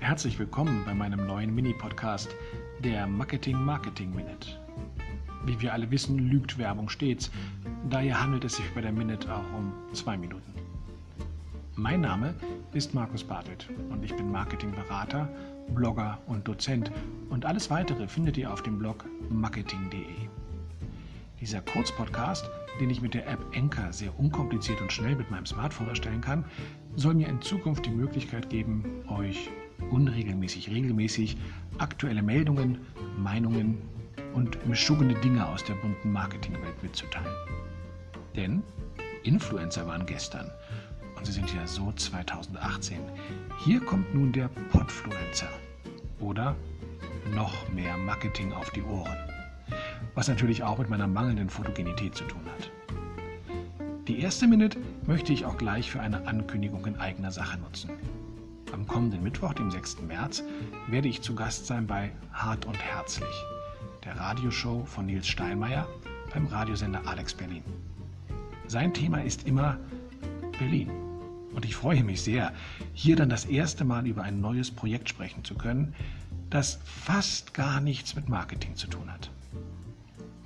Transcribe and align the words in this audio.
Herzlich 0.00 0.38
willkommen 0.38 0.82
bei 0.84 0.94
meinem 0.94 1.26
neuen 1.26 1.54
Mini-Podcast, 1.54 2.34
der 2.80 3.06
Marketing 3.06 3.56
Marketing 3.56 4.14
Minute. 4.14 4.58
Wie 5.44 5.60
wir 5.60 5.72
alle 5.72 5.90
wissen, 5.90 6.18
lügt 6.18 6.58
Werbung 6.58 6.88
stets. 6.88 7.30
Daher 7.88 8.20
handelt 8.20 8.44
es 8.44 8.56
sich 8.56 8.64
bei 8.74 8.80
der 8.80 8.92
Minute 8.92 9.32
auch 9.32 9.44
um 9.56 9.72
zwei 9.92 10.16
Minuten. 10.16 10.52
Mein 11.76 12.00
Name 12.00 12.34
ist 12.72 12.94
Markus 12.94 13.22
Bartelt 13.22 13.68
und 13.90 14.02
ich 14.02 14.14
bin 14.16 14.32
Marketingberater, 14.32 15.28
Blogger 15.68 16.18
und 16.26 16.48
Dozent. 16.48 16.90
Und 17.28 17.44
alles 17.44 17.70
weitere 17.70 18.08
findet 18.08 18.36
ihr 18.36 18.52
auf 18.52 18.62
dem 18.62 18.78
Blog 18.78 19.04
marketing.de. 19.28 20.00
Dieser 21.40 21.60
Kurzpodcast, 21.60 22.48
den 22.80 22.90
ich 22.90 23.02
mit 23.02 23.14
der 23.14 23.28
App 23.28 23.44
Enker 23.52 23.92
sehr 23.92 24.18
unkompliziert 24.18 24.80
und 24.80 24.90
schnell 24.90 25.14
mit 25.14 25.30
meinem 25.30 25.46
Smartphone 25.46 25.88
erstellen 25.88 26.22
kann, 26.22 26.44
soll 26.96 27.14
mir 27.14 27.28
in 27.28 27.40
Zukunft 27.40 27.86
die 27.86 27.90
Möglichkeit 27.90 28.50
geben, 28.50 28.84
euch 29.08 29.50
unregelmäßig, 29.90 30.70
regelmäßig 30.70 31.36
aktuelle 31.78 32.22
Meldungen, 32.22 32.78
Meinungen 33.18 33.78
und 34.34 34.66
mischugene 34.66 35.14
Dinge 35.20 35.46
aus 35.46 35.64
der 35.64 35.74
bunten 35.74 36.10
Marketingwelt 36.10 36.82
mitzuteilen. 36.82 37.32
Denn 38.34 38.62
Influencer 39.22 39.86
waren 39.86 40.06
gestern 40.06 40.50
und 41.16 41.26
sie 41.26 41.32
sind 41.32 41.52
ja 41.54 41.66
so 41.66 41.92
2018. 41.92 42.98
Hier 43.64 43.80
kommt 43.80 44.14
nun 44.14 44.32
der 44.32 44.48
Podfluencer 44.70 45.48
oder 46.20 46.56
noch 47.34 47.70
mehr 47.72 47.96
Marketing 47.96 48.52
auf 48.52 48.70
die 48.70 48.82
Ohren 48.82 49.16
was 50.14 50.28
natürlich 50.28 50.62
auch 50.62 50.78
mit 50.78 50.88
meiner 50.88 51.06
mangelnden 51.06 51.50
Fotogenität 51.50 52.14
zu 52.14 52.24
tun 52.24 52.40
hat. 52.46 52.70
Die 54.08 54.20
erste 54.20 54.46
Minute 54.46 54.78
möchte 55.04 55.32
ich 55.32 55.44
auch 55.44 55.56
gleich 55.56 55.90
für 55.90 55.98
eine 55.98 56.28
Ankündigung 56.28 56.86
in 56.86 56.96
eigener 56.96 57.32
Sache 57.32 57.58
nutzen. 57.58 57.90
Am 58.72 58.86
kommenden 58.86 59.24
Mittwoch, 59.24 59.52
dem 59.52 59.68
6. 59.68 60.02
März, 60.02 60.44
werde 60.86 61.08
ich 61.08 61.22
zu 61.22 61.34
Gast 61.34 61.66
sein 61.66 61.88
bei 61.88 62.12
Hart 62.32 62.66
und 62.66 62.78
Herzlich, 62.78 63.34
der 64.04 64.16
Radioshow 64.16 64.84
von 64.84 65.06
Nils 65.06 65.26
Steinmeier 65.26 65.88
beim 66.32 66.46
Radiosender 66.46 67.00
Alex 67.04 67.34
Berlin. 67.34 67.64
Sein 68.68 68.94
Thema 68.94 69.24
ist 69.24 69.44
immer 69.48 69.76
Berlin. 70.56 70.90
Und 71.52 71.64
ich 71.64 71.74
freue 71.74 72.04
mich 72.04 72.22
sehr, 72.22 72.52
hier 72.94 73.16
dann 73.16 73.28
das 73.28 73.44
erste 73.44 73.84
Mal 73.84 74.06
über 74.06 74.22
ein 74.22 74.40
neues 74.40 74.70
Projekt 74.70 75.08
sprechen 75.08 75.42
zu 75.42 75.56
können, 75.56 75.94
das 76.48 76.78
fast 76.84 77.54
gar 77.54 77.80
nichts 77.80 78.14
mit 78.14 78.28
Marketing 78.28 78.76
zu 78.76 78.86
tun 78.86 79.12
hat. 79.12 79.30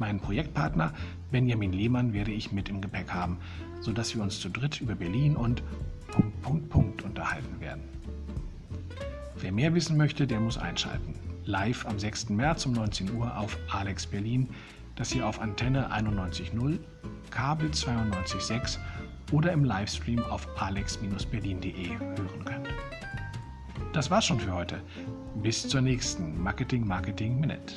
Meinen 0.01 0.19
Projektpartner 0.19 0.95
Benjamin 1.31 1.75
Lehmann 1.75 2.15
werde 2.15 2.33
ich 2.33 2.53
mit 2.53 2.70
im 2.70 2.81
Gepäck 2.81 3.12
haben, 3.12 3.37
sodass 3.83 4.15
wir 4.15 4.23
uns 4.23 4.41
zu 4.41 4.48
dritt 4.48 4.81
über 4.81 4.95
Berlin 4.95 5.37
und 5.37 5.62
Punkt, 6.11 6.41
Punkt, 6.41 6.70
Punkt 6.70 7.03
unterhalten 7.03 7.61
werden. 7.61 7.83
Wer 9.39 9.53
mehr 9.53 9.75
wissen 9.75 9.98
möchte, 9.98 10.27
der 10.27 10.41
muss 10.41 10.57
einschalten. 10.57 11.15
Live 11.45 11.84
am 11.84 11.98
6. 11.98 12.31
März 12.31 12.65
um 12.65 12.73
19 12.73 13.15
Uhr 13.15 13.37
auf 13.37 13.59
Alex 13.69 14.07
Berlin, 14.07 14.48
das 14.97 15.15
ihr 15.15 15.27
auf 15.27 15.39
Antenne 15.39 15.92
91.0, 15.92 16.79
Kabel 17.31 17.69
92.6 17.69 18.79
oder 19.33 19.53
im 19.53 19.64
Livestream 19.64 20.23
auf 20.25 20.48
alex-berlin.de 20.59 21.98
hören 21.98 22.45
könnt. 22.47 22.69
Das 23.92 24.11
war's 24.11 24.25
schon 24.25 24.41
für 24.41 24.55
heute. 24.55 24.81
Bis 25.42 25.69
zur 25.69 25.83
nächsten 25.83 26.42
Marketing 26.42 26.87
Marketing 26.87 27.39
Minute. 27.39 27.75